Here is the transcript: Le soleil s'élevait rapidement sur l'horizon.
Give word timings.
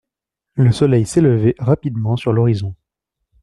Le 0.55 0.71
soleil 0.71 1.05
s'élevait 1.05 1.53
rapidement 1.59 2.17
sur 2.17 2.33
l'horizon. 2.33 2.73